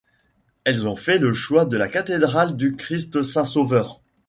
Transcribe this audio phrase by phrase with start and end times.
[0.63, 4.01] Elles ont fait le choix de la cathédrale du Christ Saint-Sauveur.